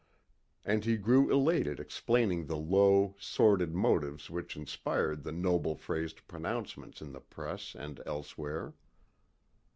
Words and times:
And 0.65 0.83
he 0.83 0.97
grew 0.97 1.29
elated 1.31 1.79
explaining 1.79 2.47
the 2.47 2.55
low, 2.57 3.15
sordid 3.19 3.71
motives 3.75 4.31
which 4.31 4.57
inspired 4.57 5.21
the 5.21 5.31
noble 5.31 5.75
phrased 5.75 6.27
pronouncements 6.27 7.03
in 7.03 7.11
the 7.11 7.21
press 7.21 7.75
and 7.77 8.01
elsewhere. 8.07 8.73